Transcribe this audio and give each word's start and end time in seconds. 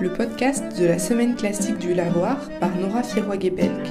le 0.00 0.12
podcast 0.12 0.78
de 0.78 0.84
la 0.84 0.98
semaine 0.98 1.36
classique 1.36 1.78
du 1.78 1.94
Lavoir 1.94 2.50
par 2.58 2.74
Nora 2.76 3.02
Firoig-Gebelk. 3.02 3.86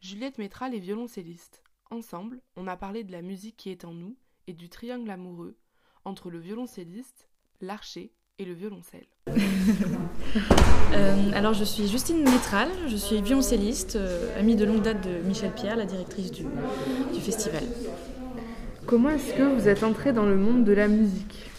Juliette 0.00 0.38
Métral 0.38 0.74
est 0.74 0.80
violoncelliste. 0.80 1.62
Ensemble, 1.90 2.40
on 2.56 2.66
a 2.66 2.76
parlé 2.76 3.04
de 3.04 3.12
la 3.12 3.22
musique 3.22 3.56
qui 3.56 3.70
est 3.70 3.84
en 3.84 3.94
nous 3.94 4.16
et 4.50 4.52
du 4.52 4.68
triangle 4.68 5.08
amoureux 5.10 5.54
entre 6.04 6.28
le 6.28 6.38
violoncelliste, 6.38 7.28
l'archer 7.60 8.12
et 8.38 8.44
le 8.44 8.52
violoncelle. 8.52 9.06
Euh, 10.92 11.30
alors 11.34 11.54
je 11.54 11.62
suis 11.62 11.86
Justine 11.86 12.18
Métral, 12.24 12.68
je 12.88 12.96
suis 12.96 13.22
violoncelliste, 13.22 13.94
euh, 13.94 14.38
amie 14.38 14.56
de 14.56 14.64
longue 14.64 14.82
date 14.82 15.00
de 15.06 15.26
Michel 15.26 15.52
Pierre, 15.52 15.76
la 15.76 15.84
directrice 15.84 16.32
du, 16.32 16.44
du 17.12 17.20
festival. 17.20 17.62
Comment 18.86 19.10
est-ce 19.10 19.34
que 19.34 19.42
vous 19.42 19.68
êtes 19.68 19.84
entrée 19.84 20.12
dans 20.12 20.26
le 20.26 20.36
monde 20.36 20.64
de 20.64 20.72
la 20.72 20.88
musique? 20.88 21.50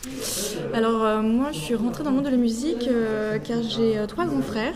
Alors 0.74 1.04
euh, 1.04 1.22
moi 1.22 1.52
je 1.52 1.60
suis 1.60 1.76
rentrée 1.76 2.04
dans 2.04 2.10
le 2.10 2.18
monde 2.18 2.26
de 2.26 2.32
la 2.32 2.38
musique 2.38 2.88
euh, 2.88 3.40
car 3.40 3.62
j'ai 3.62 3.98
euh, 3.98 4.08
trois 4.08 4.26
grands 4.26 4.42
frères. 4.42 4.76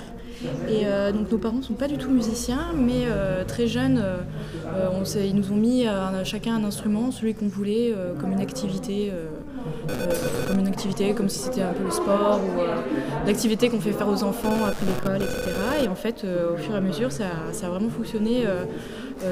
Et 0.69 0.85
euh, 0.85 1.11
donc 1.11 1.31
nos 1.31 1.37
parents 1.37 1.57
ne 1.57 1.63
sont 1.63 1.73
pas 1.73 1.87
du 1.87 1.97
tout 1.97 2.09
musiciens, 2.09 2.73
mais 2.75 3.05
euh, 3.05 3.43
très 3.45 3.67
jeunes, 3.67 4.01
euh, 4.01 5.23
ils 5.23 5.35
nous 5.35 5.51
ont 5.51 5.55
mis 5.55 5.85
chacun 6.23 6.55
un 6.55 6.63
instrument, 6.63 7.11
celui 7.11 7.33
qu'on 7.33 7.47
voulait, 7.47 7.93
comme 8.19 8.31
une 8.31 8.41
activité, 8.41 9.11
comme 10.47 10.59
une 10.59 10.67
activité, 10.67 11.13
comme 11.13 11.29
si 11.29 11.39
c'était 11.39 11.61
un 11.61 11.73
peu 11.73 11.83
le 11.83 11.91
sport 11.91 12.39
ou 12.43 13.27
l'activité 13.27 13.69
qu'on 13.69 13.79
fait 13.79 13.91
faire 13.91 14.07
aux 14.07 14.23
enfants 14.23 14.65
après 14.65 14.85
l'école, 14.85 15.21
etc. 15.27 15.83
Et 15.83 15.87
en 15.87 15.95
fait, 15.95 16.25
au 16.25 16.57
fur 16.57 16.73
et 16.73 16.77
à 16.77 16.81
mesure, 16.81 17.11
ça, 17.11 17.25
a 17.25 17.69
vraiment 17.69 17.89
fonctionné, 17.89 18.43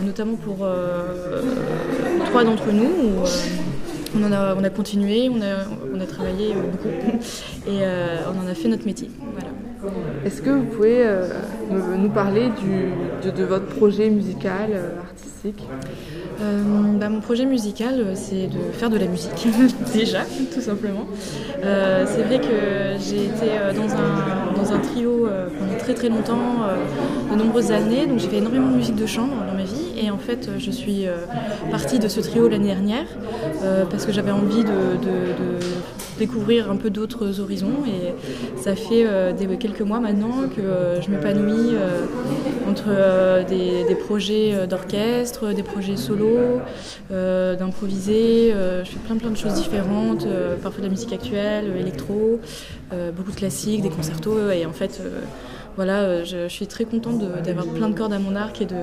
notamment 0.04 0.36
pour 0.36 0.66
trois 2.26 2.44
d'entre 2.44 2.72
nous. 2.72 2.84
où, 2.84 3.24
on, 4.16 4.32
a, 4.32 4.56
on 4.56 4.64
a 4.64 4.70
continué, 4.70 5.30
on 5.30 5.42
a, 5.42 6.06
travaillé 6.06 6.54
beaucoup 6.54 6.90
et 7.68 7.82
on 8.28 8.44
en 8.44 8.48
a 8.48 8.54
fait 8.54 8.68
notre 8.68 8.86
métier. 8.86 9.10
Voilà. 9.34 9.53
Est-ce 10.26 10.42
que 10.42 10.50
vous 10.50 10.64
pouvez 10.64 11.06
euh, 11.06 11.28
nous 11.98 12.10
parler 12.10 12.50
de, 13.36 13.44
votre 13.44 13.66
projet 13.66 14.10
musical, 14.10 14.70
euh, 14.72 15.00
artistique? 15.02 15.68
Euh, 16.42 16.62
bah, 17.00 17.10
mon 17.10 17.20
projet 17.20 17.46
musical, 17.46 18.06
c'est 18.16 18.48
de 18.48 18.72
faire 18.72 18.90
de 18.90 18.98
la 18.98 19.08
musique, 19.08 19.48
déjà, 19.94 20.22
tout 20.54 20.62
simplement. 20.62 21.06
C'est 21.62 22.24
vrai 22.24 22.40
que 22.40 22.98
j'ai 23.00 23.26
été 23.26 23.48
dans 23.76 23.94
un, 23.94 24.54
dans 24.56 24.74
un 24.74 24.80
trio 24.80 25.28
pendant 25.60 25.78
très 25.78 25.94
très 25.94 26.10
longtemps, 26.10 26.68
de 27.32 27.36
nombreuses 27.36 27.72
années, 27.72 28.06
donc 28.06 28.20
j'ai 28.20 28.28
fait 28.30 28.38
énormément 28.38 28.70
de 28.70 28.76
musique 28.76 28.96
de 28.96 29.06
chambre 29.06 29.34
dans 29.48 29.54
ma 29.56 29.64
vie, 29.64 30.00
et 30.02 30.10
en 30.10 30.18
fait 30.18 30.50
je 30.58 30.72
suis 30.72 31.06
partie 31.72 32.00
de 32.00 32.08
ce 32.08 32.20
trio 32.20 32.48
l'année 32.50 32.68
dernière, 32.68 33.06
parce 33.90 34.06
que 34.06 34.12
j'avais 34.12 34.32
envie 34.32 34.64
de- 34.64 34.98
de 35.02 35.60
découvrir 36.18 36.70
un 36.72 36.76
peu 36.76 36.90
d'autres 36.90 37.40
horizons, 37.40 37.84
et 37.88 38.14
ça 38.60 38.76
fait 38.76 39.06
euh, 39.06 39.34
quelques 39.60 39.82
mois 39.82 40.00
maintenant 40.00 40.48
que 40.56 40.62
euh, 40.62 41.02
je 41.02 41.10
m'épanouis 41.10 41.74
euh, 41.74 42.06
entre 42.70 43.46
des, 43.48 43.96
projets 43.96 44.68
d'orchestre, 44.68 45.54
des 45.54 45.64
projets 45.64 45.98
solo, 45.98 46.60
d'improviser. 47.10 48.52
je 48.52 48.90
fais 48.90 49.00
plein 49.06 49.18
plein 49.18 49.30
de 49.30 49.38
choses 49.38 49.54
différentes, 49.54 50.28
parfois 50.62 50.80
de 50.80 50.86
la 50.86 50.92
musique 50.92 51.14
actuelle, 51.14 51.66
électro, 51.80 52.40
beaucoup 53.16 53.32
de 53.32 53.36
classiques, 53.36 53.82
des 53.82 53.90
concertos. 53.90 54.50
Et 54.52 54.66
en 54.66 54.72
fait, 54.72 55.02
voilà, 55.76 56.24
je, 56.24 56.48
suis 56.48 56.68
très 56.68 56.86
contente 56.86 57.20
d'avoir 57.44 57.66
plein 57.68 57.90
de 57.90 57.96
cordes 57.96 58.14
à 58.14 58.20
mon 58.20 58.36
arc 58.36 58.62
et 58.62 58.66
de, 58.66 58.76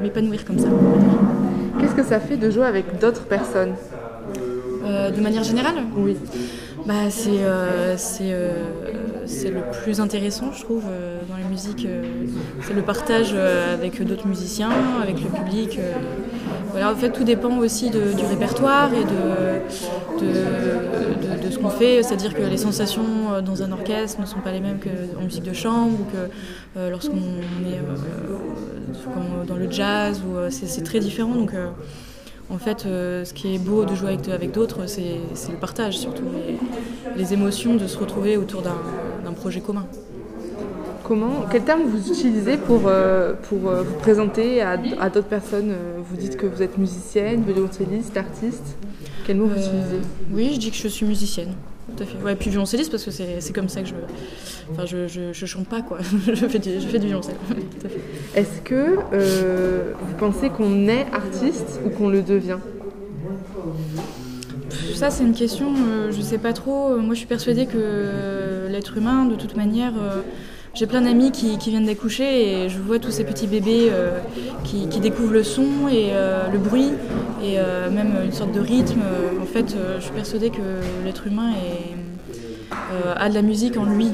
m'épanouir 0.00 0.44
comme 0.44 0.58
ça. 0.58 0.68
Qu'est-ce 1.78 1.94
que 1.94 2.04
ça 2.04 2.20
fait 2.20 2.36
de 2.36 2.50
jouer 2.50 2.66
avec 2.66 2.98
d'autres 2.98 3.24
personnes? 3.24 3.74
Euh, 4.90 5.10
de 5.10 5.20
manière 5.20 5.44
générale, 5.44 5.74
Oui. 5.96 6.16
Bah, 6.86 7.10
c'est 7.10 7.28
euh, 7.44 7.94
c'est 7.98 8.32
euh, 8.32 8.52
le 9.44 9.60
plus 9.82 10.00
intéressant, 10.00 10.50
je 10.52 10.62
trouve, 10.64 10.82
dans 11.28 11.36
la 11.36 11.48
musique. 11.48 11.86
c'est 12.62 12.72
le 12.74 12.82
partage 12.82 13.34
avec 13.34 14.02
d'autres 14.04 14.26
musiciens, 14.26 14.70
avec 15.02 15.16
le 15.22 15.28
public. 15.30 15.78
Voilà, 16.72 16.90
en 16.92 16.96
fait, 16.96 17.10
tout 17.10 17.24
dépend 17.24 17.56
aussi 17.58 17.90
de- 17.90 18.12
du 18.20 18.24
répertoire 18.24 18.90
et 18.94 19.04
de, 19.14 20.24
de, 20.24 20.32
de- 20.32 21.46
de 21.46 21.50
ce 21.52 21.58
qu'on 21.58 21.68
fait. 21.68 22.02
C'est-à-dire 22.02 22.34
que 22.34 22.42
les 22.42 22.56
sensations 22.56 23.04
dans 23.44 23.62
un 23.62 23.72
orchestre 23.72 24.20
ne 24.20 24.26
sont 24.26 24.40
pas 24.40 24.52
les 24.52 24.60
mêmes 24.60 24.78
qu'en 24.80 25.22
musique 25.22 25.44
de 25.44 25.52
chambre 25.52 25.96
ou 26.00 26.04
que 26.12 26.88
lorsqu'on 26.90 27.16
est 27.68 27.80
dans 29.46 29.56
le 29.56 29.70
jazz. 29.70 30.22
c'est 30.50 30.82
très 30.84 30.98
différent. 31.00 31.34
Donc, 31.34 31.52
en 32.50 32.58
fait, 32.58 32.84
euh, 32.86 33.24
ce 33.24 33.32
qui 33.32 33.54
est 33.54 33.58
beau 33.58 33.84
de 33.84 33.94
jouer 33.94 34.10
avec, 34.14 34.28
avec 34.28 34.52
d'autres, 34.52 34.86
c'est 34.86 35.20
c'est 35.34 35.52
le 35.52 35.58
partage 35.58 35.98
surtout, 35.98 36.24
et 36.48 36.56
les 37.16 37.32
émotions 37.32 37.74
de 37.76 37.86
se 37.86 37.96
retrouver 37.98 38.36
autour 38.36 38.62
d'un 38.62 38.76
d'un 39.24 39.32
projet 39.32 39.60
commun. 39.60 39.86
Comment, 41.04 41.44
quel 41.50 41.64
terme 41.64 41.82
vous 41.82 42.08
utilisez 42.12 42.56
pour, 42.56 42.82
euh, 42.86 43.32
pour 43.48 43.68
euh, 43.68 43.82
vous 43.82 43.94
présenter 43.98 44.62
à, 44.62 44.78
à 45.00 45.10
d'autres 45.10 45.26
personnes 45.26 45.74
Vous 46.08 46.16
dites 46.16 46.36
que 46.36 46.46
vous 46.46 46.62
êtes 46.62 46.78
musicienne, 46.78 47.42
violoncelliste, 47.42 48.16
artiste. 48.16 48.76
Quel 49.26 49.38
mot 49.38 49.46
vous 49.46 49.56
utilisez? 49.58 50.00
oui, 50.32 50.50
je 50.54 50.60
dis 50.60 50.70
que 50.70 50.76
je 50.76 50.86
suis 50.86 51.04
musicienne. 51.04 51.54
Tout 51.96 52.02
à 52.02 52.06
fait. 52.06 52.18
Ouais, 52.24 52.34
puis 52.34 52.50
violoncelliste 52.50 52.90
parce 52.90 53.04
que 53.04 53.10
c'est 53.10 53.40
c'est 53.40 53.52
comme 53.52 53.68
ça 53.68 53.82
que 53.82 53.88
je. 53.88 53.94
Enfin, 54.72 54.86
je, 54.86 55.08
je, 55.08 55.32
je 55.32 55.46
chante 55.46 55.66
pas 55.68 55.82
quoi. 55.82 55.98
je, 56.26 56.46
fais 56.46 56.58
du, 56.58 56.80
je 56.80 56.86
fais 56.86 56.98
du 56.98 57.06
violoncelle. 57.06 57.36
Est-ce 58.34 58.60
que 58.62 58.98
euh, 59.12 59.92
vous 60.00 60.16
pensez 60.16 60.50
qu'on 60.50 60.88
est 60.88 61.06
artiste 61.12 61.80
ou 61.84 61.90
qu'on 61.90 62.08
le 62.08 62.22
devient? 62.22 62.58
Ça, 64.94 65.10
c'est 65.10 65.24
une 65.24 65.34
question, 65.34 65.72
euh, 65.88 66.12
je 66.12 66.20
sais 66.20 66.38
pas 66.38 66.52
trop. 66.52 66.96
Moi, 66.98 67.14
je 67.14 67.20
suis 67.20 67.26
persuadée 67.26 67.66
que 67.66 68.68
l'être 68.68 68.96
humain, 68.98 69.24
de 69.24 69.34
toute 69.34 69.56
manière, 69.56 69.94
euh, 69.98 70.20
j'ai 70.74 70.86
plein 70.86 71.00
d'amis 71.00 71.32
qui, 71.32 71.56
viennent 71.58 71.86
d'accoucher 71.86 72.64
et 72.64 72.68
je 72.68 72.78
vois 72.78 72.98
tous 72.98 73.10
ces 73.10 73.24
petits 73.24 73.46
bébés 73.46 73.88
euh, 73.90 74.20
qui, 74.64 74.86
découvrent 75.00 75.32
le 75.32 75.42
son 75.42 75.88
et 75.90 76.10
euh, 76.12 76.48
le 76.50 76.58
bruit 76.58 76.92
et 77.42 77.58
euh, 77.58 77.90
même 77.90 78.14
une 78.24 78.32
sorte 78.32 78.52
de 78.52 78.60
rythme. 78.60 79.00
En 79.40 79.46
fait, 79.46 79.74
je 79.98 80.02
suis 80.02 80.12
persuadée 80.12 80.50
que 80.50 80.62
l'être 81.04 81.26
humain 81.26 81.52
a 83.16 83.28
de 83.28 83.34
la 83.34 83.42
musique 83.42 83.76
en 83.76 83.84
lui. 83.84 84.12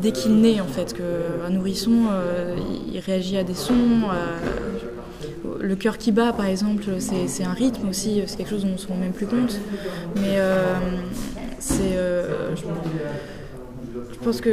dès 0.00 0.12
qu'il 0.12 0.36
naît 0.36 0.60
en 0.60 0.66
fait, 0.66 0.94
qu'un 0.94 1.50
nourrisson 1.50 1.92
il 2.92 2.98
réagit 3.00 3.36
à 3.36 3.44
des 3.44 3.54
sons, 3.54 4.08
le 5.60 5.76
cœur 5.76 5.98
qui 5.98 6.10
bat, 6.10 6.32
par 6.32 6.46
exemple, 6.46 6.84
c'est 6.98 7.44
un 7.44 7.52
rythme 7.52 7.88
aussi, 7.88 8.22
c'est 8.26 8.36
quelque 8.36 8.50
chose 8.50 8.62
dont 8.62 8.70
on 8.70 8.72
ne 8.72 8.78
se 8.78 8.88
rend 8.88 8.96
même 8.96 9.12
plus 9.12 9.26
compte. 9.26 9.60
Mais 10.16 10.38
c'est. 11.58 11.98
Euh, 13.96 14.00
je, 14.12 14.18
pense 14.18 14.40
que 14.40 14.50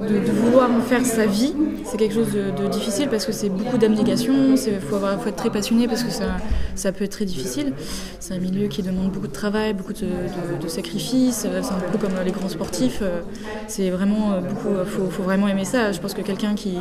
de, 0.00 0.18
de 0.18 0.32
vouloir 0.32 0.70
en 0.70 0.80
faire 0.80 1.04
sa 1.04 1.26
vie, 1.26 1.54
c'est 1.84 1.96
quelque 1.96 2.14
chose 2.14 2.32
de, 2.32 2.68
difficile 2.68 3.08
parce 3.08 3.24
que 3.24 3.32
c'est 3.32 3.48
beaucoup 3.48 3.78
d'abnégation, 3.78 4.34
il 4.54 4.80
faut, 4.80 4.96
faut 4.98 5.28
être 5.28 5.36
très 5.36 5.50
passionné 5.50 5.86
parce 5.86 6.02
que 6.02 6.10
ça, 6.10 6.36
ça 6.74 6.92
peut 6.92 7.04
être 7.04 7.12
très 7.12 7.24
difficile. 7.24 7.72
C'est 8.20 8.34
un 8.34 8.38
milieu 8.38 8.68
qui 8.68 8.82
demande 8.82 9.10
beaucoup 9.10 9.28
de 9.28 9.32
travail, 9.32 9.74
beaucoup 9.74 9.92
de, 9.92 10.68
sacrifices, 10.68 11.46
c'est 11.46 11.48
un 11.48 11.90
peu 11.92 11.98
comme 11.98 12.12
les 12.24 12.32
grands 12.32 12.48
sportifs. 12.48 12.98
euh, 13.02 13.20
C'est 13.68 13.90
vraiment 13.90 14.32
euh, 14.32 14.40
beaucoup, 14.40 14.74
faut, 14.84 15.08
faut 15.10 15.22
vraiment 15.22 15.48
aimer 15.48 15.64
ça. 15.64 15.92
Je 15.92 16.00
pense 16.00 16.12
que 16.12 16.22
quelqu'un 16.22 16.54
qui, 16.54 16.78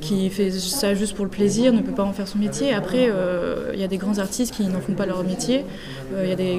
qui 0.00 0.30
fait 0.30 0.50
ça 0.50 0.94
juste 0.94 1.14
pour 1.14 1.24
le 1.24 1.30
plaisir 1.30 1.72
ne 1.72 1.80
peut 1.80 1.92
pas 1.92 2.04
en 2.04 2.12
faire 2.12 2.28
son 2.28 2.38
métier. 2.38 2.72
Après, 2.72 3.08
euh, 3.08 3.70
il 3.72 3.80
y 3.80 3.84
a 3.84 3.88
des 3.88 3.96
grands 3.96 4.18
artistes 4.18 4.54
qui 4.54 4.64
n'en 4.64 4.80
font 4.80 4.92
pas 4.92 5.06
leur 5.06 5.24
métier. 5.24 5.64
Euh, 6.14 6.24
Il 6.24 6.30
y 6.30 6.32
a 6.32 6.36
des, 6.36 6.58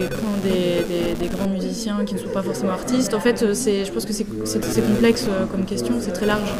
des, 1.19 1.27
grands 1.27 1.47
musiciens 1.47 2.03
qui 2.05 2.15
ne 2.15 2.19
sont 2.19 2.29
pas 2.29 2.41
forcément 2.41 2.71
artistes. 2.71 3.13
En 3.13 3.19
fait, 3.19 3.43
euh, 3.43 3.53
je 3.53 3.91
pense 3.91 4.04
que 4.05 4.13
c'est, 4.13 4.81
complexe 4.81 5.25
euh, 5.29 5.45
comme 5.45 5.65
question, 5.65 5.95
c'est 5.99 6.11
très 6.11 6.25
large. 6.25 6.53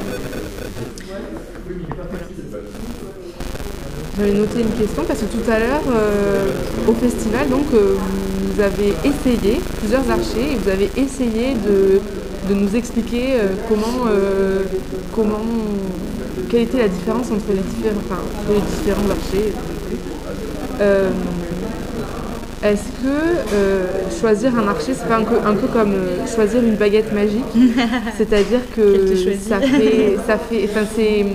J'avais 4.18 4.34
noté 4.34 4.62
une 4.62 4.72
question 4.72 5.04
parce 5.08 5.20
que 5.20 5.26
tout 5.26 5.52
à 5.52 5.60
l'heure, 5.60 5.84
euh, 5.90 6.48
au 6.88 6.94
festival, 6.94 7.50
donc, 7.50 7.66
euh, 7.74 7.96
vous 8.54 8.62
avez 8.62 8.94
essayé, 9.04 9.60
plusieurs 9.80 10.10
archers, 10.10 10.54
et 10.54 10.56
vous 10.56 10.70
avez 10.70 10.90
essayé 10.98 11.56
de, 11.56 12.00
nous 12.54 12.76
expliquer 12.76 13.40
comment, 13.68 14.06
comment, 15.16 15.42
quelle 16.48 16.62
était 16.62 16.78
la 16.78 16.88
différence 16.88 17.32
entre 17.32 17.50
les 17.50 17.64
différents, 17.64 18.22
les 18.48 18.62
différents 18.62 19.10
archers. 19.10 19.52
Est-ce 22.66 22.90
que 23.04 23.54
euh, 23.54 23.86
choisir 24.20 24.58
un 24.58 24.68
archer, 24.68 24.96
c'est 24.96 25.08
pas 25.08 25.18
un 25.18 25.24
peu, 25.24 25.36
un 25.46 25.54
peu 25.54 25.68
comme 25.68 25.94
euh, 25.94 26.26
choisir 26.34 26.64
une 26.64 26.76
baguette 26.76 27.14
magique 27.14 27.46
C'est-à-dire 28.18 28.62
que 28.76 29.16
ça 29.38 29.60
fait, 29.60 30.18
ça 30.28 30.38
fait, 30.40 30.64
enfin 30.64 30.86
c'est, 30.96 31.28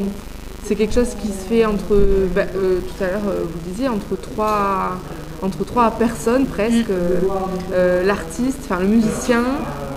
c'est 0.64 0.74
quelque 0.74 0.92
chose 0.92 1.14
qui 1.22 1.28
se 1.28 1.46
fait 1.48 1.64
entre, 1.64 1.96
bah, 2.34 2.42
euh, 2.56 2.80
tout 2.80 3.04
à 3.04 3.08
l'heure 3.08 3.32
vous 3.44 3.70
disiez, 3.70 3.88
entre 3.88 4.20
trois, 4.20 4.98
entre 5.40 5.64
trois 5.64 5.92
personnes 5.92 6.46
presque, 6.46 6.90
mm. 6.90 8.04
l'artiste, 8.04 8.58
enfin 8.64 8.80
le 8.80 8.88
musicien, 8.88 9.44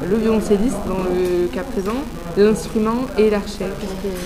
le 0.07 0.15
violoncelliste 0.17 0.77
dans 0.87 1.03
le 1.03 1.47
cas 1.47 1.63
présent, 1.63 1.97
l'instrument 2.37 3.05
et 3.17 3.29
l'archet 3.29 3.65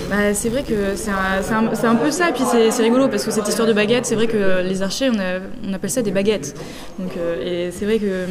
bah, 0.09 0.33
C'est 0.33 0.50
vrai 0.50 0.63
que 0.63 0.95
c'est 0.95 1.12
un, 1.12 1.89
un, 1.89 1.95
peu 1.95 2.12
ça, 2.12 2.31
puis 2.33 2.44
c'est 2.45 2.83
rigolo 2.83 3.07
parce 3.07 3.25
que 3.25 3.31
cette 3.31 3.48
histoire 3.48 3.68
de 3.68 3.74
baguette, 3.74 4.06
c'est 4.06 4.15
vrai 4.15 4.27
que 4.27 4.62
les 4.62 4.81
archers, 4.81 5.09
on, 5.09 5.69
on, 5.69 5.74
appelle 5.74 5.89
ça 5.89 6.01
des 6.01 6.12
baguettes. 6.12 6.56
Donc, 7.00 7.12
et 7.44 7.71
c'est 7.71 7.86
vrai 7.86 8.00
que 8.00 8.25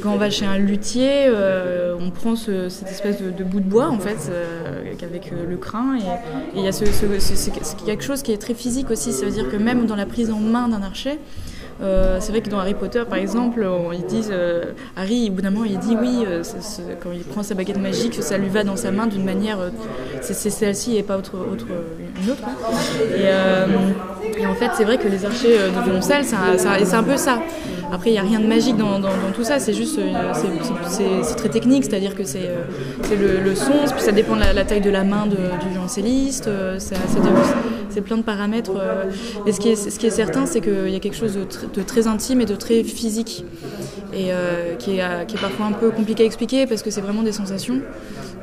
quand 0.00 0.12
on 0.12 0.16
va 0.16 0.30
chez 0.30 0.46
un 0.46 0.58
luthier, 0.58 1.26
euh, 1.26 1.96
on 1.98 2.10
prend 2.10 2.36
cette 2.36 2.88
espèce 2.88 3.20
de, 3.20 3.44
bout 3.44 3.60
de 3.60 3.68
bois 3.68 3.88
en 3.88 3.98
fait, 3.98 4.30
euh, 4.30 4.94
avec 5.02 5.32
euh, 5.32 5.46
le 5.48 5.56
crin, 5.56 5.98
et 5.98 6.56
il 6.56 6.62
y 6.62 6.68
a 6.68 6.72
ce, 6.72 6.84
quelque 7.84 8.04
chose 8.04 8.22
qui 8.22 8.32
est 8.32 8.38
très 8.38 8.54
physique 8.54 8.90
aussi. 8.90 9.12
Ça 9.12 9.24
veut 9.24 9.30
dire 9.32 9.50
que 9.50 9.56
même 9.56 9.86
dans 9.86 9.96
la 9.96 10.06
prise 10.06 10.30
en 10.30 10.38
main 10.38 10.68
d'un 10.68 10.82
archer, 10.82 11.18
c'est 11.80 12.30
vrai 12.30 12.40
que 12.40 12.48
dans 12.48 12.58
Harry 12.58 12.74
Potter, 12.74 13.02
par 13.08 13.18
exemple, 13.18 13.66
ils 13.92 14.04
disent 14.04 14.32
Harry, 14.96 15.28
au 15.30 15.32
bout 15.32 15.42
d'un 15.42 15.50
moment, 15.50 15.64
il 15.64 15.78
dit 15.78 15.96
oui, 16.00 16.24
quand 17.02 17.12
il 17.12 17.24
prend 17.24 17.42
sa 17.42 17.54
baguette 17.54 17.80
magique, 17.80 18.22
ça 18.22 18.38
lui 18.38 18.48
va 18.48 18.64
dans 18.64 18.76
sa 18.76 18.90
main 18.90 19.06
d'une 19.06 19.24
manière, 19.24 19.58
c'est 20.20 20.34
celle-ci 20.34 20.96
et 20.96 21.02
pas 21.02 21.16
autre, 21.16 21.36
autre 21.36 21.66
une 22.22 22.30
autre. 22.30 22.42
Et, 24.38 24.46
en 24.46 24.54
fait, 24.54 24.70
c'est 24.74 24.84
vrai 24.84 24.98
que 24.98 25.08
les 25.08 25.24
archers 25.24 25.58
de 25.58 25.82
violoncelle, 25.84 26.24
c'est 26.24 26.94
un 26.94 27.02
peu 27.02 27.16
ça. 27.16 27.40
Après, 27.92 28.08
il 28.08 28.14
n'y 28.14 28.18
a 28.18 28.22
rien 28.22 28.40
de 28.40 28.46
magique 28.46 28.78
dans, 28.78 28.98
tout 29.34 29.44
ça, 29.44 29.58
c'est 29.58 29.74
juste, 29.74 29.98
euh, 29.98 30.32
c'est 30.88 31.34
très 31.36 31.50
technique, 31.50 31.84
c'est-à-dire 31.84 32.14
que 32.14 32.24
c'est 32.24 32.46
euh, 32.48 33.42
le, 33.44 33.54
son, 33.54 33.72
puis 33.92 34.00
ça 34.00 34.12
dépend 34.12 34.34
de 34.34 34.40
la, 34.40 34.64
taille 34.64 34.80
de 34.80 34.88
la 34.88 35.04
main 35.04 35.26
du 35.26 35.36
violoncelliste, 35.68 36.48
euh, 36.48 36.78
c'est 36.78 38.00
plein 38.00 38.16
de 38.16 38.22
paramètres. 38.22 38.72
Mais 39.44 39.52
ce 39.52 39.60
qui 39.60 39.68
est, 39.68 39.76
ce 39.76 39.98
qui 39.98 40.06
est 40.06 40.10
certain, 40.10 40.46
c'est 40.46 40.62
qu'il 40.62 40.88
y 40.88 40.96
a 40.96 41.00
quelque 41.00 41.18
chose 41.18 41.34
de, 41.36 41.82
très 41.82 42.06
intime 42.06 42.40
et 42.40 42.46
de 42.46 42.54
très 42.54 42.82
physique, 42.82 43.44
et 44.14 44.30
qui, 44.78 44.98
est, 44.98 45.26
qui, 45.26 45.36
est, 45.36 45.40
parfois 45.40 45.66
un 45.66 45.72
peu 45.72 45.90
compliqué 45.90 46.22
à 46.22 46.26
expliquer 46.26 46.66
parce 46.66 46.82
que 46.82 46.90
c'est 46.90 47.02
vraiment 47.02 47.22
des 47.22 47.32
sensations. 47.32 47.82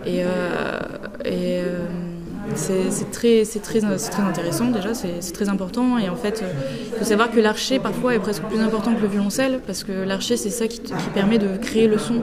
Et, 0.05 0.19
et 1.25 1.61
c'est 2.55 3.11
très, 3.11 3.43
très, 3.43 3.79
très 3.79 4.21
intéressant 4.21 4.65
déjà, 4.65 4.93
c'est 4.93 5.33
très 5.33 5.49
important. 5.49 5.97
Et 5.97 6.09
en 6.09 6.15
fait, 6.15 6.43
il 6.93 6.99
faut 6.99 7.05
savoir 7.05 7.31
que 7.31 7.39
l'archer 7.39 7.79
parfois 7.79 8.15
est 8.15 8.19
presque 8.19 8.43
plus 8.43 8.59
important 8.59 8.93
que 8.93 9.01
le 9.01 9.07
violoncelle 9.07 9.59
parce 9.65 9.83
que 9.83 9.91
l'archer 9.91 10.37
c'est 10.37 10.49
ça 10.49 10.67
qui, 10.67 10.81
permet 11.13 11.37
de 11.37 11.57
créer 11.57 11.87
le 11.87 11.97
son. 11.97 12.21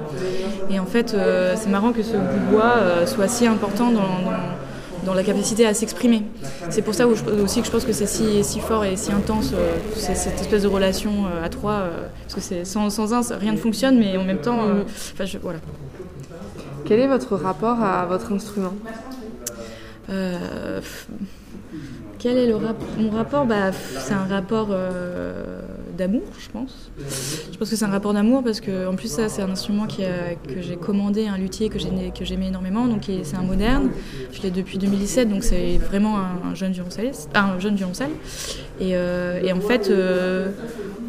Et 0.70 0.78
en 0.78 0.86
fait, 0.86 1.14
euh, 1.14 1.54
c'est 1.56 1.68
marrant 1.68 1.92
que 1.92 2.02
ce 2.02 2.12
bout 2.12 2.16
de 2.16 2.52
bois 2.52 2.74
euh, 2.76 3.06
soit 3.06 3.28
si 3.28 3.46
important 3.46 3.90
dans, 3.90 5.14
la 5.14 5.22
capacité 5.22 5.64
à 5.64 5.72
s'exprimer. 5.72 6.22
C'est 6.68 6.82
pour 6.82 6.92
ça 6.92 7.06
aussi 7.06 7.60
que 7.60 7.66
je 7.66 7.70
pense 7.70 7.84
que 7.84 7.92
c'est 7.92 8.06
si, 8.06 8.60
fort 8.60 8.84
et 8.84 8.96
si 8.96 9.12
intense 9.12 9.52
euh, 9.54 9.76
cette 9.94 10.40
espèce 10.40 10.64
de 10.64 10.68
relation 10.68 11.26
à 11.44 11.48
trois. 11.48 11.84
parce 12.22 12.48
que 12.48 12.64
sans, 12.64 12.90
sans 12.90 13.14
un, 13.14 13.36
rien 13.38 13.52
ne 13.52 13.56
fonctionne, 13.56 13.98
mais 13.98 14.16
en 14.16 14.24
même 14.24 14.40
temps, 14.40 14.58
voilà. 15.42 15.60
Quel 16.86 17.00
est 17.00 17.08
votre 17.08 17.34
rapport 17.36 17.82
à 17.82 18.06
votre 18.06 18.32
instrument? 18.32 18.74
Euh, 20.08 20.80
quel 22.18 22.38
est 22.38 22.52
mon 22.98 23.10
rapport? 23.10 23.44
Bah, 23.44 23.72
C'est 23.72 24.14
un 24.14 24.24
rapport 24.24 24.68
euh, 24.70 25.60
d'amour, 25.96 26.22
je 26.38 26.48
pense. 26.50 26.90
Je 27.52 27.58
pense 27.58 27.70
que 27.70 27.76
c'est 27.76 27.84
un 27.84 27.90
rapport 27.90 28.14
d'amour 28.14 28.42
parce 28.42 28.60
que, 28.60 28.86
en 28.86 28.94
plus, 28.94 29.08
ça, 29.08 29.28
c'est 29.28 29.42
un 29.42 29.50
instrument 29.50 29.86
que 29.86 30.60
j'ai 30.60 30.76
commandé 30.76 31.26
un 31.26 31.36
luthier 31.36 31.68
que 31.68 31.78
j'aimais 31.78 32.48
énormément. 32.48 32.86
Donc, 32.86 33.02
c'est 33.22 33.36
un 33.36 33.42
moderne. 33.42 33.90
Je 34.32 34.42
l'ai 34.42 34.50
depuis 34.50 34.78
2017, 34.78 35.28
donc 35.28 35.44
c'est 35.44 35.78
vraiment 35.78 36.18
un, 36.18 36.54
jeune 36.54 36.72
violoncelliste, 36.72 37.30
un 37.34 37.58
jeune 37.58 37.76
violoncelle. 37.76 38.10
Et, 38.80 38.92
euh, 38.94 39.52
en 39.52 39.60
fait, 39.60 39.92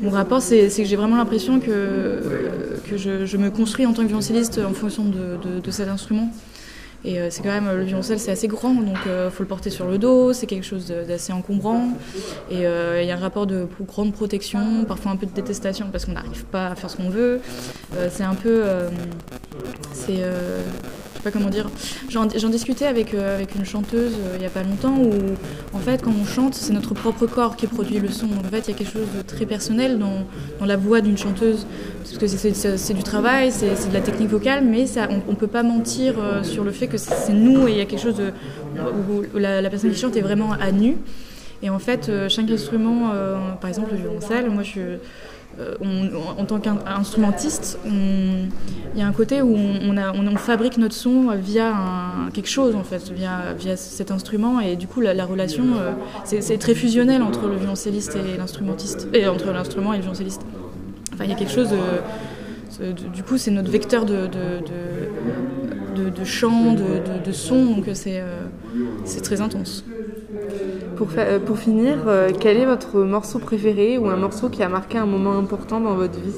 mon 0.01 0.09
rapport, 0.09 0.41
c'est 0.41 0.67
que 0.67 0.83
j'ai 0.83 0.95
vraiment 0.95 1.17
l'impression 1.17 1.59
que, 1.59 2.21
je, 2.95 3.37
me 3.37 3.49
construis 3.49 3.85
en 3.85 3.93
tant 3.93 4.01
que 4.01 4.07
violoncelliste 4.07 4.59
en 4.59 4.73
fonction 4.73 5.05
de 5.05 5.71
cet 5.71 5.87
instrument. 5.87 6.31
Et 7.05 7.19
euh, 7.19 7.29
c'est 7.29 7.43
quand 7.43 7.49
même, 7.49 7.69
le 7.69 7.83
violoncelle, 7.83 8.19
c'est 8.19 8.31
assez 8.31 8.47
grand, 8.47 8.73
donc 8.73 8.97
il 9.05 9.11
euh, 9.11 9.29
faut 9.29 9.43
le 9.43 9.47
porter 9.47 9.69
sur 9.69 9.87
le 9.87 9.97
dos, 9.97 10.33
c'est 10.33 10.47
quelque 10.47 10.65
chose 10.65 10.87
d'assez 11.07 11.31
encombrant. 11.31 11.89
Et 12.49 12.65
euh, 12.65 13.01
il 13.01 13.07
y 13.07 13.11
a 13.11 13.15
un 13.15 13.19
rapport 13.19 13.47
de 13.47 13.67
grande 13.87 14.13
protection, 14.13 14.85
parfois 14.85 15.11
un 15.11 15.15
peu 15.15 15.25
de 15.25 15.31
détestation 15.31 15.87
parce 15.91 16.05
qu'on 16.05 16.13
n'arrive 16.13 16.45
pas 16.45 16.67
à 16.67 16.75
faire 16.75 16.89
ce 16.89 16.97
qu'on 16.97 17.09
veut. 17.09 17.39
c'est 18.09 18.23
un 18.23 18.35
peu. 18.35 18.63
c'est 19.93 20.23
sais 21.17 21.23
pas 21.23 21.31
comment 21.31 21.49
dire. 21.49 21.69
J'en 22.09 22.25
discutais 22.25 22.85
avec, 22.85 23.13
avec 23.13 23.55
une 23.55 23.65
chanteuse 23.65 24.13
il 24.35 24.39
n'y 24.39 24.45
a 24.45 24.49
pas 24.49 24.63
longtemps 24.63 24.97
où, 24.97 25.11
en 25.73 25.79
fait, 25.79 26.01
quand 26.01 26.13
on 26.19 26.25
chante, 26.25 26.53
c'est 26.53 26.73
notre 26.73 26.93
propre 26.93 27.25
corps 27.25 27.55
qui 27.55 27.67
produit 27.67 27.99
le 27.99 28.09
son. 28.09 28.27
En 28.27 28.49
fait, 28.49 28.59
il 28.67 28.71
y 28.71 28.73
a 28.73 28.77
quelque 28.77 28.91
chose 28.91 29.07
de 29.15 29.21
très 29.21 29.45
personnel 29.45 29.99
dans, 29.99 30.25
dans 30.59 30.65
la 30.65 30.77
voix 30.77 31.01
d'une 31.01 31.17
chanteuse 31.17 31.65
parce 32.17 32.17
que 32.17 32.77
c'est 32.77 32.93
du 32.93 33.03
travail, 33.03 33.51
c'est 33.51 33.89
de 33.89 33.93
la 33.93 34.01
technique 34.01 34.29
vocale, 34.29 34.63
mais 34.63 34.85
ça, 34.85 35.07
on 35.27 35.31
ne 35.31 35.35
peut 35.35 35.47
pas 35.47 35.63
mentir 35.63 36.15
euh, 36.19 36.43
sur 36.43 36.63
le 36.63 36.71
fait 36.71 36.87
que 36.87 36.97
c'est 36.97 37.33
nous 37.33 37.67
et 37.67 37.71
il 37.71 37.77
y 37.77 37.81
a 37.81 37.85
quelque 37.85 38.01
chose 38.01 38.21
où 38.75 39.37
la, 39.37 39.69
personne 39.69 39.91
qui 39.91 39.99
chante 39.99 40.15
est 40.15 40.21
vraiment 40.21 40.53
à 40.53 40.71
nu. 40.71 40.97
Et 41.63 41.69
en 41.69 41.79
fait, 41.79 42.07
euh, 42.07 42.29
chaque 42.29 42.49
instrument, 42.49 43.11
euh, 43.13 43.35
par 43.59 43.69
exemple 43.69 43.91
le 43.91 43.97
violoncelle, 43.97 44.49
moi 44.49 44.63
je 44.63 44.69
suis. 44.69 44.81
en 46.39 46.45
tant 46.45 46.59
qu'instrumentiste, 46.59 47.79
il 47.85 48.49
y 48.99 49.03
a 49.03 49.07
un 49.07 49.11
côté 49.11 49.41
où 49.41 49.55
on, 49.55 50.37
fabrique 50.37 50.77
notre 50.77 50.93
son 50.93 51.31
via 51.35 51.73
quelque 52.33 52.49
chose, 52.49 52.75
en 52.75 52.83
fait, 52.83 53.11
via, 53.11 53.55
cet 53.75 54.11
instrument. 54.11 54.59
Et 54.59 54.75
du 54.75 54.87
coup, 54.87 55.01
la, 55.01 55.25
relation, 55.25 55.65
c'est 56.23 56.57
très 56.57 56.75
fusionnel 56.75 57.21
entre 57.21 57.47
le 57.47 57.55
violoncelliste 57.55 58.15
et 58.15 58.37
l'instrumentiste, 58.37 59.07
et 59.13 59.27
entre 59.27 59.51
l'instrument 59.51 59.93
et 59.93 59.97
le 59.97 60.01
violoncelliste 60.01 60.41
il 61.19 61.29
y 61.31 61.33
a 61.33 61.35
quelque 61.35 61.51
chose 61.51 61.73
du 63.13 63.23
coup, 63.23 63.37
c'est 63.37 63.51
notre 63.51 63.71
vecteur 63.71 64.05
de, 64.05 64.29
chant, 66.23 66.73
de, 66.73 67.31
son, 67.31 67.65
donc 67.65 67.85
c'est 67.93 68.19
euh, 68.19 68.41
très 69.23 69.41
intense. 69.41 69.83
Pour, 70.95 71.07
euh, 71.17 71.39
finir, 71.55 71.97
euh, 72.07 72.29
quel 72.39 72.57
est 72.57 72.65
votre 72.65 72.99
morceau 72.99 73.39
préféré 73.39 73.97
ou 73.97 74.07
un 74.09 74.15
morceau 74.15 74.49
qui 74.49 74.63
a 74.63 74.69
marqué 74.69 74.97
un 74.97 75.05
moment 75.05 75.37
important 75.37 75.79
dans 75.79 75.95
votre 75.95 76.19
vie? 76.19 76.33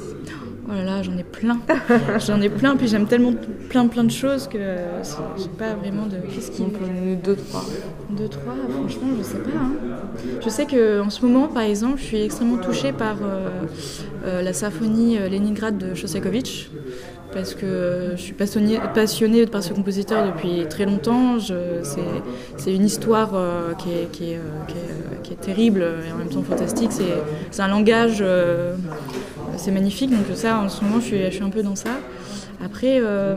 Oh 0.70 0.74
là 0.76 0.84
là, 0.84 1.02
j'en 1.02 1.16
ai 1.18 1.24
plein. 1.24 1.58
j'en 2.26 2.40
ai 2.40 2.48
plein, 2.48 2.76
puis 2.76 2.86
j'aime 2.86 3.06
tellement 3.06 3.32
plein 3.68 3.88
plein 3.88 4.04
de 4.04 4.10
choses 4.10 4.46
que 4.46 4.58
je 4.58 5.42
sais 5.42 5.48
pas 5.58 5.74
vraiment 5.74 6.06
de. 6.06 6.16
Qu'est-ce 6.32 6.52
qui. 6.52 6.62
me 6.62 7.16
deux, 7.16 7.34
trois. 7.34 7.64
Deux, 8.10 8.28
trois, 8.28 8.54
franchement, 8.70 9.08
je 9.18 9.22
sais 9.22 9.38
pas. 9.38 9.50
Hein. 9.56 9.72
Je 10.44 10.48
sais 10.48 10.66
qu'en 10.66 11.10
ce 11.10 11.26
moment, 11.26 11.48
par 11.48 11.64
exemple, 11.64 11.98
je 11.98 12.04
suis 12.04 12.22
extrêmement 12.22 12.58
touchée 12.58 12.92
par 12.92 13.16
euh, 13.22 13.48
euh, 14.24 14.42
la 14.42 14.52
symphonie 14.52 15.18
euh, 15.18 15.28
Leningrad 15.28 15.76
de 15.76 15.94
Shostakovich 15.94 16.70
parce 17.32 17.54
que 17.54 18.12
je 18.16 18.20
suis 18.20 18.32
passionnée, 18.32 18.80
passionnée 18.92 19.46
par 19.46 19.62
ce 19.62 19.72
compositeur 19.72 20.26
depuis 20.26 20.66
très 20.68 20.84
longtemps. 20.84 21.38
C'est 22.56 22.74
une 22.74 22.84
histoire 22.84 23.30
qui, 23.78 23.90
est, 23.90 24.10
qui, 24.10 24.32
est, 24.32 24.40
qui, 25.22 25.32
est, 25.34 25.36
terrible 25.36 25.84
et 26.08 26.12
en 26.12 26.16
même 26.16 26.28
temps 26.28 26.42
fantastique. 26.42 26.90
C'est 27.52 27.62
un 27.62 27.68
langage 27.68 28.24
c'est 29.60 29.70
magnifique. 29.70 30.10
Donc 30.10 30.24
ça, 30.34 30.58
en 30.58 30.68
ce 30.68 30.82
moment, 30.82 31.00
je 31.00 31.30
suis, 31.30 31.42
un 31.42 31.50
peu 31.50 31.62
dans 31.62 31.76
ça. 31.76 31.90
Après, 32.64 32.98
euh, 33.00 33.36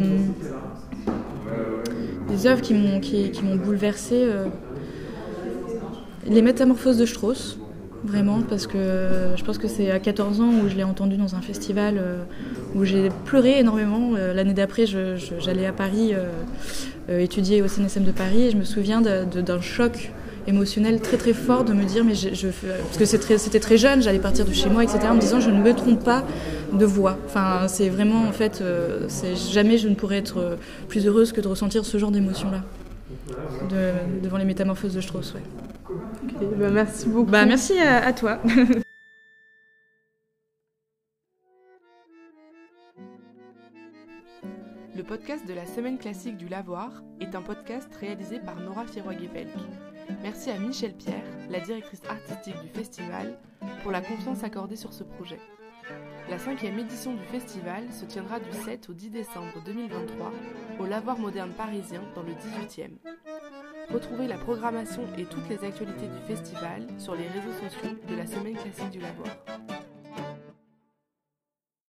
des 2.30 2.48
œuvres 2.48 2.62
qui 2.62 2.74
m'ont 2.74 3.00
qui, 3.00 3.32
qui 3.32 3.44
bouleversée. 3.44 4.24
Euh, 4.24 4.46
les 6.26 6.42
Métamorphoses 6.42 6.98
de 6.98 7.06
Strauss, 7.06 7.60
vraiment, 8.06 8.42
parce 8.42 8.66
que 8.66 8.78
je 9.36 9.44
pense 9.44 9.58
que 9.58 9.68
c'est 9.68 9.92
à 9.92 10.00
14 10.00 10.40
ans 10.40 10.52
où 10.64 10.70
je 10.70 10.76
l'ai 10.76 10.86
entendu 10.86 11.18
dans 11.18 11.36
un 11.36 11.42
festival 11.42 11.96
euh, 11.98 12.24
où 12.76 12.86
j'ai 12.86 13.10
pleuré 13.26 13.60
énormément. 13.60 14.12
L'année 14.14 14.54
d'après, 14.54 14.86
j'allais 14.86 15.66
à 15.66 15.74
Paris 15.74 16.14
étudier 17.10 17.62
au 17.62 17.68
CNSM 17.68 18.06
de 18.06 18.12
Paris 18.12 18.44
et 18.44 18.52
je 18.52 18.58
me 18.58 18.64
souviens 18.64 19.02
d'un 19.02 19.62
choc 19.62 20.12
émotionnel 20.48 21.02
très 21.02 21.18
très 21.18 21.34
fort 21.34 21.64
de 21.64 21.74
me 21.74 21.84
dire, 21.84 22.04
mais 22.04 22.16
je, 22.16 22.48
parce 22.48 22.98
que 22.98 23.06
c'était 23.06 23.60
très, 23.60 23.78
jeune, 23.78 24.02
j'allais 24.02 24.20
partir 24.20 24.46
de 24.46 24.54
chez 24.54 24.70
moi, 24.70 24.84
etc., 24.84 25.00
en 25.10 25.16
me 25.16 25.20
disant, 25.20 25.40
je 25.40 25.50
ne 25.50 25.62
me 25.62 25.74
trompe 25.74 26.04
pas 26.04 26.24
de 26.72 26.86
voix. 26.86 27.18
Enfin, 27.26 27.68
c'est 27.68 27.90
vraiment, 27.90 28.24
en 28.28 28.32
fait, 28.32 28.60
euh, 28.62 29.08
jamais 29.54 29.78
je 29.78 29.88
ne 29.88 29.96
pourrais 29.96 30.18
être 30.18 30.58
plus 30.88 31.06
heureuse 31.06 31.32
que 31.32 31.42
de 31.42 31.48
ressentir 31.48 31.86
ce 31.86 31.98
genre 31.98 32.12
d'émotion-là, 32.12 32.64
devant 34.22 34.38
les 34.38 34.46
métamorphoses 34.46 34.94
de 34.94 35.02
Strauss. 35.02 35.34
Ouais. 35.34 35.42
Bah, 36.58 36.70
merci 36.72 37.08
beaucoup. 37.08 37.32
Bah, 37.32 37.46
merci 37.46 37.74
à 37.80 38.14
toi. 38.14 38.40
Le 44.96 45.02
podcast 45.02 45.48
de 45.48 45.54
la 45.54 45.66
Semaine 45.66 45.98
classique 45.98 46.38
du 46.38 46.48
Lavoir 46.48 47.02
est 47.20 47.34
un 47.34 47.42
podcast 47.42 47.90
réalisé 48.00 48.40
par 48.40 48.60
Nora 48.60 48.86
Firogue-Pelk. 48.86 49.50
Merci 50.22 50.50
à 50.52 50.58
Michel 50.58 50.94
Pierre, 50.94 51.24
la 51.50 51.60
directrice 51.60 52.02
artistique 52.10 52.60
du 52.62 52.70
festival, 52.70 53.38
pour 53.82 53.92
la 53.92 54.02
confiance 54.02 54.44
accordée 54.44 54.76
sur 54.76 54.94
ce 54.94 55.04
projet. 55.04 55.40
La 56.30 56.38
cinquième 56.40 56.80
édition 56.80 57.14
du 57.14 57.24
festival 57.26 57.92
se 57.92 58.06
tiendra 58.06 58.40
du 58.40 58.52
7 58.52 58.90
au 58.90 58.94
10 58.94 59.10
décembre 59.10 59.62
2023 59.66 60.32
au 60.80 60.86
Lavoir 60.86 61.20
moderne 61.20 61.52
parisien 61.52 62.02
dans 62.16 62.24
le 62.24 62.32
18e. 62.32 62.92
Retrouvez 63.92 64.28
la 64.28 64.38
programmation 64.38 65.04
et 65.18 65.26
toutes 65.26 65.50
les 65.50 65.64
actualités 65.64 66.08
du 66.08 66.20
festival 66.26 66.88
sur 66.98 67.16
les 67.16 67.28
réseaux 67.28 67.54
sociaux 67.54 67.98
de 68.08 68.16
la 68.16 68.26
Semaine 68.26 68.56
classique 68.56 68.92
du 68.92 69.00
Lavoir. 69.00 69.28